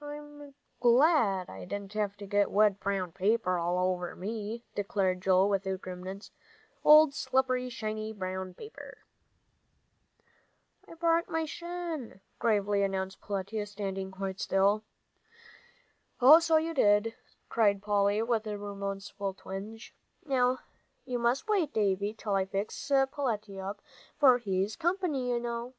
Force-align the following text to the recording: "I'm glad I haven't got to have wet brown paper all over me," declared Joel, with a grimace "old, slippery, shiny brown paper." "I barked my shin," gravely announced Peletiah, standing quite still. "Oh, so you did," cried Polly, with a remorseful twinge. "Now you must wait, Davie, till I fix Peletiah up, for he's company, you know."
"I'm 0.00 0.54
glad 0.78 1.50
I 1.50 1.58
haven't 1.58 1.92
got 1.92 2.16
to 2.16 2.26
have 2.36 2.48
wet 2.48 2.78
brown 2.78 3.10
paper 3.10 3.58
all 3.58 3.76
over 3.90 4.14
me," 4.14 4.62
declared 4.76 5.20
Joel, 5.20 5.48
with 5.48 5.66
a 5.66 5.76
grimace 5.76 6.30
"old, 6.84 7.12
slippery, 7.12 7.68
shiny 7.68 8.12
brown 8.12 8.54
paper." 8.54 8.98
"I 10.86 10.94
barked 10.94 11.28
my 11.28 11.44
shin," 11.44 12.20
gravely 12.38 12.84
announced 12.84 13.20
Peletiah, 13.20 13.66
standing 13.66 14.12
quite 14.12 14.38
still. 14.38 14.84
"Oh, 16.20 16.38
so 16.38 16.56
you 16.56 16.72
did," 16.72 17.16
cried 17.48 17.82
Polly, 17.82 18.22
with 18.22 18.46
a 18.46 18.56
remorseful 18.56 19.34
twinge. 19.34 19.92
"Now 20.24 20.60
you 21.04 21.18
must 21.18 21.48
wait, 21.48 21.72
Davie, 21.72 22.14
till 22.14 22.36
I 22.36 22.44
fix 22.44 22.76
Peletiah 22.88 23.70
up, 23.70 23.82
for 24.16 24.38
he's 24.38 24.76
company, 24.76 25.30
you 25.30 25.40
know." 25.40 25.74